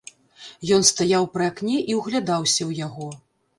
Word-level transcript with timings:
Ён 0.77 0.85
стаяў 0.91 1.27
пры 1.35 1.45
акне 1.51 1.77
і 1.93 1.99
ўглядаўся 2.01 2.59
ў 2.69 2.85
яго. 2.89 3.09